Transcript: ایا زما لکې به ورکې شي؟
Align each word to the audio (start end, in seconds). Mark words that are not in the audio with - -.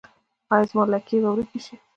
ایا 0.53 0.65
زما 0.69 0.83
لکې 0.93 1.17
به 1.23 1.29
ورکې 1.31 1.59
شي؟ 1.65 1.75